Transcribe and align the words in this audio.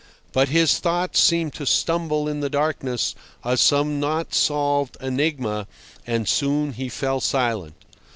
But 0.33 0.49
his 0.49 0.79
thoughts 0.79 1.19
seemed 1.19 1.53
to 1.53 1.65
stumble 1.67 2.27
in 2.27 2.39
the 2.39 2.49
darkness 2.49 3.13
of 3.43 3.59
some 3.59 3.99
not 3.99 4.33
solved 4.33 4.97
enigma, 4.99 5.67
and 6.07 6.27
soon 6.27 6.73
he 6.73 6.89
fell 6.89 7.19
silent. 7.21 7.75